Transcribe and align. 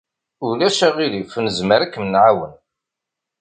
Ulac 0.47 0.79
aɣilif, 0.87 1.31
nezmer 1.45 1.79
ad 1.81 1.89
kem-nɛawen. 1.93 2.53